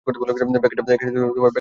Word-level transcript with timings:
ব্যাখ্যা 0.07 0.83
চাই 0.87 0.97
তোমার? 1.29 1.49